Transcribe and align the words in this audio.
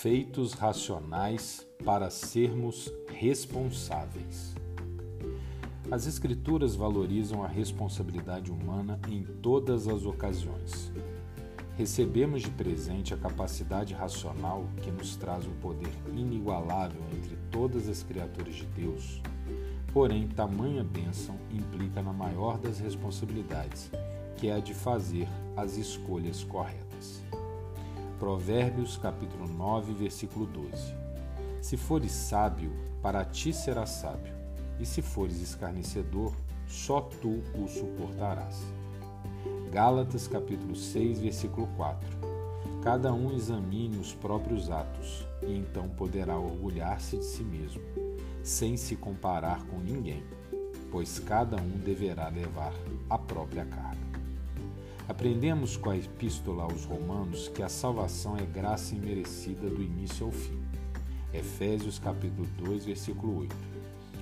Feitos 0.00 0.54
racionais 0.54 1.68
para 1.84 2.08
sermos 2.08 2.90
responsáveis. 3.12 4.54
As 5.90 6.06
Escrituras 6.06 6.74
valorizam 6.74 7.44
a 7.44 7.46
responsabilidade 7.46 8.50
humana 8.50 8.98
em 9.10 9.22
todas 9.22 9.86
as 9.86 10.06
ocasiões. 10.06 10.90
Recebemos 11.76 12.40
de 12.40 12.50
presente 12.50 13.12
a 13.12 13.18
capacidade 13.18 13.92
racional 13.92 14.64
que 14.80 14.90
nos 14.90 15.16
traz 15.16 15.46
um 15.46 15.54
poder 15.56 15.92
inigualável 16.14 17.02
entre 17.12 17.36
todas 17.50 17.86
as 17.86 18.02
criaturas 18.02 18.54
de 18.54 18.64
Deus. 18.64 19.20
Porém, 19.92 20.26
tamanha 20.28 20.82
bênção 20.82 21.36
implica 21.52 22.00
na 22.00 22.14
maior 22.14 22.56
das 22.56 22.78
responsabilidades, 22.78 23.90
que 24.38 24.48
é 24.48 24.54
a 24.54 24.60
de 24.60 24.72
fazer 24.72 25.28
as 25.54 25.76
escolhas 25.76 26.42
corretas. 26.42 27.22
Provérbios 28.20 28.98
capítulo 28.98 29.48
9, 29.48 29.94
versículo 29.94 30.44
12. 30.44 30.94
Se 31.62 31.78
fores 31.78 32.12
sábio, 32.12 32.70
para 33.00 33.24
ti 33.24 33.50
será 33.50 33.86
sábio, 33.86 34.34
e 34.78 34.84
se 34.84 35.00
fores 35.00 35.40
escarnecedor, 35.40 36.30
só 36.66 37.00
tu 37.00 37.42
o 37.54 37.66
suportarás. 37.66 38.60
Gálatas 39.72 40.28
capítulo 40.28 40.76
6, 40.76 41.20
versículo 41.20 41.66
4. 41.78 42.06
Cada 42.82 43.10
um 43.10 43.32
examine 43.34 43.96
os 43.96 44.12
próprios 44.12 44.70
atos, 44.70 45.26
e 45.42 45.56
então 45.56 45.88
poderá 45.88 46.38
orgulhar-se 46.38 47.16
de 47.16 47.24
si 47.24 47.42
mesmo, 47.42 47.80
sem 48.42 48.76
se 48.76 48.96
comparar 48.96 49.64
com 49.64 49.78
ninguém, 49.78 50.22
pois 50.90 51.18
cada 51.18 51.56
um 51.56 51.78
deverá 51.78 52.28
levar 52.28 52.74
a 53.08 53.16
própria 53.16 53.64
carga. 53.64 53.99
Aprendemos 55.10 55.76
com 55.76 55.90
a 55.90 55.96
Epístola 55.96 56.62
aos 56.62 56.84
Romanos 56.84 57.48
que 57.48 57.64
a 57.64 57.68
salvação 57.68 58.36
é 58.36 58.46
graça 58.46 58.94
imerecida 58.94 59.68
do 59.68 59.82
início 59.82 60.26
ao 60.26 60.30
fim. 60.30 60.62
Efésios 61.34 61.98
capítulo 61.98 62.46
2, 62.58 62.84
versículo 62.84 63.40
8. 63.40 63.56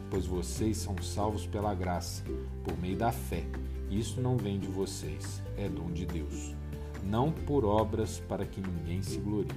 Pois 0.08 0.24
vocês 0.24 0.78
são 0.78 0.96
salvos 1.02 1.46
pela 1.46 1.74
graça, 1.74 2.24
por 2.64 2.74
meio 2.78 2.96
da 2.96 3.12
fé. 3.12 3.44
Isso 3.90 4.18
não 4.18 4.38
vem 4.38 4.58
de 4.58 4.66
vocês, 4.66 5.42
é 5.58 5.68
dom 5.68 5.90
de 5.92 6.06
Deus, 6.06 6.54
não 7.04 7.30
por 7.30 7.66
obras 7.66 8.18
para 8.20 8.46
que 8.46 8.58
ninguém 8.58 9.02
se 9.02 9.18
glorie. 9.18 9.52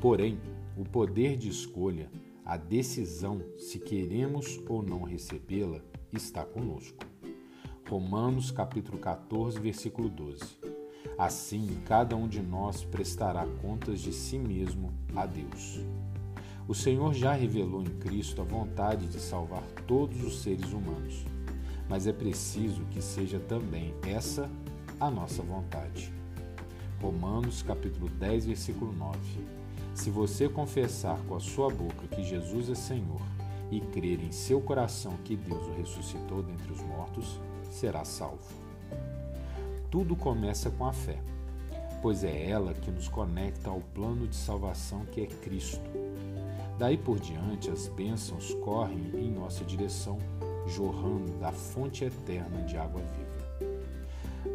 Porém, 0.00 0.38
o 0.76 0.84
poder 0.84 1.36
de 1.36 1.48
escolha, 1.48 2.08
a 2.44 2.56
decisão 2.56 3.42
se 3.58 3.80
queremos 3.80 4.60
ou 4.68 4.84
não 4.84 5.02
recebê-la, 5.02 5.80
está 6.12 6.44
conosco. 6.44 7.10
Romanos 7.90 8.52
capítulo 8.52 8.98
14, 8.98 9.58
versículo 9.58 10.08
12. 10.08 10.44
Assim, 11.18 11.80
cada 11.84 12.14
um 12.14 12.28
de 12.28 12.40
nós 12.40 12.84
prestará 12.84 13.44
contas 13.60 14.00
de 14.00 14.12
si 14.12 14.38
mesmo 14.38 14.94
a 15.16 15.26
Deus. 15.26 15.80
O 16.68 16.74
Senhor 16.74 17.12
já 17.12 17.32
revelou 17.32 17.82
em 17.82 17.98
Cristo 17.98 18.42
a 18.42 18.44
vontade 18.44 19.08
de 19.08 19.18
salvar 19.18 19.64
todos 19.88 20.22
os 20.22 20.40
seres 20.40 20.72
humanos, 20.72 21.26
mas 21.88 22.06
é 22.06 22.12
preciso 22.12 22.84
que 22.92 23.02
seja 23.02 23.40
também 23.40 23.92
essa 24.06 24.48
a 25.00 25.10
nossa 25.10 25.42
vontade. 25.42 26.12
Romanos 27.02 27.60
capítulo 27.60 28.08
10, 28.08 28.46
versículo 28.46 28.92
9. 28.92 29.18
Se 29.96 30.10
você 30.10 30.48
confessar 30.48 31.20
com 31.22 31.34
a 31.34 31.40
sua 31.40 31.68
boca 31.68 32.06
que 32.06 32.22
Jesus 32.22 32.70
é 32.70 32.74
Senhor 32.76 33.20
e 33.68 33.80
crer 33.80 34.22
em 34.22 34.30
seu 34.30 34.60
coração 34.60 35.16
que 35.24 35.34
Deus 35.34 35.66
o 35.66 35.72
ressuscitou 35.72 36.40
dentre 36.40 36.70
os 36.70 36.80
mortos, 36.82 37.40
será 37.70 38.04
salvo. 38.04 38.52
Tudo 39.90 40.14
começa 40.14 40.70
com 40.70 40.84
a 40.84 40.92
fé, 40.92 41.18
pois 42.02 42.22
é 42.22 42.50
ela 42.50 42.74
que 42.74 42.90
nos 42.90 43.08
conecta 43.08 43.70
ao 43.70 43.80
plano 43.80 44.26
de 44.28 44.36
salvação 44.36 45.04
que 45.06 45.22
é 45.22 45.26
Cristo. 45.26 45.80
Daí 46.78 46.96
por 46.96 47.18
diante, 47.18 47.70
as 47.70 47.88
bênçãos 47.88 48.54
correm 48.54 49.10
em 49.14 49.30
nossa 49.30 49.64
direção, 49.64 50.18
jorrando 50.66 51.32
da 51.38 51.52
fonte 51.52 52.04
eterna 52.04 52.62
de 52.62 52.76
água 52.76 53.02
viva. 53.02 53.30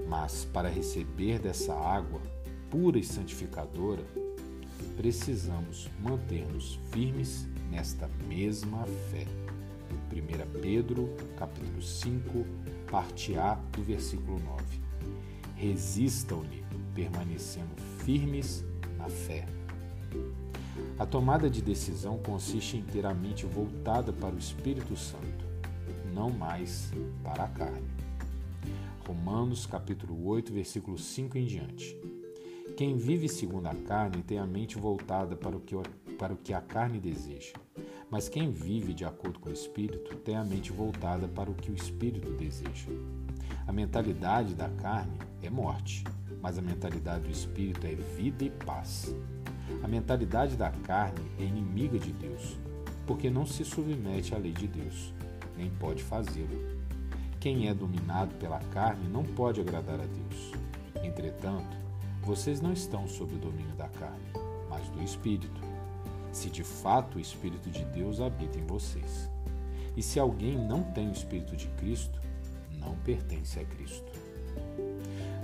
Mas 0.08 0.46
para 0.46 0.70
receber 0.70 1.40
dessa 1.40 1.74
água 1.74 2.22
pura 2.70 2.98
e 2.98 3.04
santificadora, 3.04 4.04
precisamos 4.98 5.90
manter-nos 6.02 6.80
firmes 6.92 7.48
nesta 7.70 8.08
mesma 8.28 8.86
fé. 9.12 9.26
1 10.12 10.60
Pedro, 10.62 11.16
capítulo 11.38 11.82
5, 11.82 12.46
parte 12.90 13.38
A 13.38 13.56
do 13.72 13.84
versículo 13.84 14.40
9. 14.40 14.64
Resistam-lhe, 15.56 16.64
permanecendo 16.94 17.76
firmes 18.04 18.64
na 18.98 19.10
fé. 19.10 19.46
A 20.98 21.06
tomada 21.06 21.50
de 21.50 21.62
decisão 21.62 22.18
consiste 22.18 22.78
em 22.78 22.82
ter 22.82 23.06
a 23.06 23.14
mente 23.14 23.46
voltada 23.46 24.12
para 24.12 24.36
o 24.36 24.40
Espírito 24.40 24.96
Santo, 24.96 25.46
não 26.14 26.30
mais 26.30 26.92
para 27.24 27.44
a 27.44 27.48
carne. 27.48 27.88
Romanos 29.08 29.66
capítulo 29.66 30.28
8, 30.28 30.52
versículo 30.52 30.98
5 30.98 31.38
em 31.38 31.46
diante. 31.46 31.96
Quem 32.76 32.98
vive 32.98 33.30
segundo 33.30 33.68
a 33.68 33.76
carne 33.76 34.24
tem 34.24 34.38
a 34.38 34.46
mente 34.46 34.78
voltada 34.78 35.36
para 35.36 35.56
o 35.56 35.62
que, 35.62 35.76
para 36.18 36.34
o 36.34 36.38
que 36.38 36.54
a 36.54 36.60
carne 36.60 37.00
deseja. 37.00 37.54
Mas 38.10 38.30
quem 38.30 38.52
vive 38.52 38.94
de 38.94 39.04
acordo 39.04 39.40
com 39.40 39.50
o 39.50 39.54
Espírito 39.54 40.16
tem 40.18 40.36
a 40.36 40.44
mente 40.44 40.72
voltada 40.72 41.28
para 41.28 41.50
o 41.50 41.56
que 41.56 41.72
o 41.72 41.76
Espírito 41.76 42.32
deseja. 42.32 42.90
A 43.68 43.72
mentalidade 43.72 44.54
da 44.54 44.70
carne 44.70 45.18
é 45.42 45.50
morte, 45.50 46.04
mas 46.42 46.58
a 46.58 46.62
mentalidade 46.62 47.24
do 47.24 47.32
Espírito 47.32 47.86
é 47.88 47.96
vida 47.96 48.44
e 48.44 48.50
paz. 48.50 49.16
A 49.84 49.88
mentalidade 49.88 50.56
da 50.56 50.70
carne 50.70 51.20
é 51.40 51.44
inimiga 51.44 51.98
de 51.98 52.12
Deus, 52.12 52.58
porque 53.08 53.30
não 53.30 53.46
se 53.46 53.66
submete 53.66 54.36
à 54.36 54.38
lei 54.38 54.52
de 54.52 54.68
Deus, 54.68 55.14
nem 55.58 55.70
pode 55.72 56.04
fazê-lo. 56.04 56.64
Quem 57.40 57.68
é 57.68 57.74
dominado 57.74 58.36
pela 58.36 58.60
carne 58.72 59.08
não 59.10 59.24
pode 59.24 59.62
agradar 59.62 60.00
a 60.00 60.06
Deus. 60.06 60.52
Entretanto, 61.04 61.76
vocês 62.22 62.62
não 62.62 62.72
estão 62.72 63.08
sob 63.08 63.34
o 63.36 63.40
domínio 63.40 63.76
da 63.76 63.88
carne, 63.88 64.26
mas 64.70 64.88
do 64.90 65.02
Espírito 65.02 65.75
se 66.36 66.50
de 66.50 66.64
fato 66.64 67.18
o 67.18 67.22
Espírito 67.22 67.70
de 67.70 67.86
Deus 67.86 68.20
habita 68.20 68.60
em 68.60 68.66
vocês. 68.66 69.30
E 69.96 70.04
se 70.04 70.20
alguém 70.20 70.58
não 70.58 70.84
tem 70.84 71.08
o 71.08 71.14
Espírito 71.14 71.56
de 71.56 71.68
Cristo, 71.70 72.20
não 72.78 72.94
pertence 72.98 73.58
a 73.58 73.64
Cristo. 73.64 74.12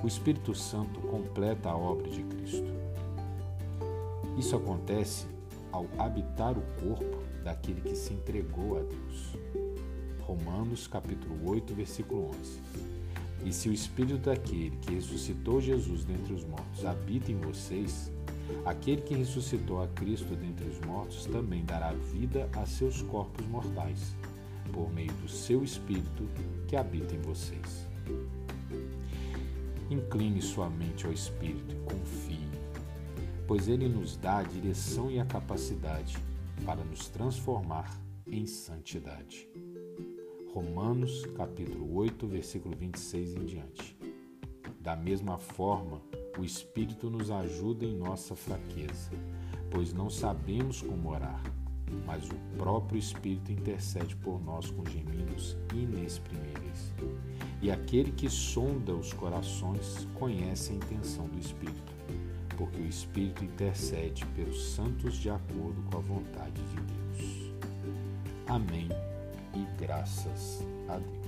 O 0.03 0.07
Espírito 0.07 0.53
Santo 0.53 1.00
completa 1.00 1.69
a 1.69 1.78
obra 1.78 2.09
de 2.09 2.22
Cristo. 2.24 2.68
Isso 4.38 4.53
acontece 4.53 5.28
ao 5.72 5.88
habitar 5.97 6.57
o 6.57 6.62
corpo 6.81 7.23
daquele 7.41 7.79
que 7.79 7.96
se 7.96 8.13
entregou 8.13 8.78
a 8.78 8.81
Deus. 8.81 9.38
Romanos 10.19 10.88
capítulo 10.88 11.50
8, 11.50 11.73
versículo 11.73 12.31
11. 12.31 12.59
E 13.46 13.53
se 13.53 13.69
o 13.69 13.73
Espírito 13.73 14.18
daquele 14.18 14.75
que 14.78 14.96
ressuscitou 14.96 15.62
Jesus 15.62 16.03
dentre 16.03 16.34
os 16.34 16.44
mortos 16.44 16.85
habita 16.85 17.31
em 17.31 17.38
vocês, 17.38 18.12
Aquele 18.66 19.01
que 19.01 19.16
ressuscitou 19.16 19.81
a 19.81 19.88
Cristo 19.88 20.35
dentre 20.35 20.67
os 20.67 20.79
mortos 20.81 21.25
também 21.25 21.66
dará 21.66 21.94
vida 21.94 22.50
a 22.53 22.66
seus 22.66 23.01
corpos 23.01 23.45
mortais, 23.47 24.16
por 24.72 24.91
meio 24.94 25.12
do 25.13 25.28
seu 25.28 25.63
Espírito 25.63 26.28
que 26.67 26.75
habita 26.75 27.16
em 27.16 27.22
vocês. 27.22 27.88
Incline 29.90 30.41
sua 30.41 30.69
mente 30.69 31.06
ao 31.06 31.11
Espírito 31.11 31.75
e 31.75 31.79
confie, 31.79 32.47
pois 33.47 33.67
ele 33.67 33.90
nos 33.90 34.16
dá 34.16 34.38
a 34.38 34.44
direção 34.44 35.11
e 35.11 35.19
a 35.19 35.25
capacidade 35.25 36.17
para 36.66 36.84
nos 36.84 37.09
transformar 37.09 37.90
em 38.25 38.45
santidade. 38.45 39.50
Romanos 40.53 41.25
capítulo 41.35 41.95
8, 41.95 42.28
versículo 42.28 42.75
26 42.75 43.35
em 43.35 43.45
diante. 43.45 43.97
Da 44.79 44.96
mesma 44.96 45.37
forma, 45.37 46.02
o 46.39 46.43
Espírito 46.45 47.09
nos 47.09 47.29
ajuda 47.29 47.85
em 47.85 47.97
nossa 47.97 48.35
fraqueza, 48.35 49.11
pois 49.69 49.93
não 49.93 50.09
sabemos 50.09 50.81
como 50.81 51.09
orar, 51.09 51.41
mas 52.05 52.29
o 52.29 52.57
próprio 52.57 52.97
Espírito 52.97 53.51
intercede 53.51 54.16
por 54.16 54.41
nós 54.41 54.72
com 54.72 54.85
gemidos 54.85 55.57
inexprimíveis. 55.73 56.93
E 57.61 57.69
aquele 57.69 58.11
que 58.11 58.29
sonda 58.29 58.93
os 58.93 59.13
corações 59.13 60.07
conhece 60.16 60.72
a 60.72 60.75
intenção 60.75 61.28
do 61.28 61.39
Espírito, 61.39 61.93
porque 62.57 62.81
o 62.81 62.87
Espírito 62.87 63.43
intercede 63.43 64.25
pelos 64.27 64.73
santos 64.73 65.16
de 65.16 65.29
acordo 65.29 65.81
com 65.89 65.97
a 65.97 66.01
vontade 66.01 66.61
de 66.63 66.75
Deus. 66.75 67.53
Amém 68.47 68.89
e 69.53 69.66
graças 69.81 70.66
a 70.87 70.97
Deus. 70.97 71.21